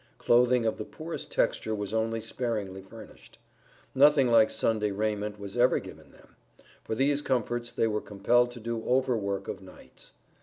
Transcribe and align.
Clothing 0.17 0.65
of 0.65 0.79
the 0.79 0.83
poorest 0.83 1.31
texture 1.31 1.75
was 1.75 1.93
only 1.93 2.21
sparingly 2.21 2.81
furnished. 2.81 3.37
Nothing 3.93 4.29
like 4.29 4.49
Sunday 4.49 4.89
raiment 4.89 5.39
was 5.39 5.55
ever 5.55 5.77
given 5.77 6.09
them; 6.09 6.35
for 6.83 6.95
these 6.95 7.21
comforts 7.21 7.71
they 7.71 7.85
were 7.85 8.01
compelled 8.01 8.49
to 8.53 8.59
do 8.59 8.83
over 8.85 9.15
work 9.15 9.47
of 9.47 9.61
nights. 9.61 10.13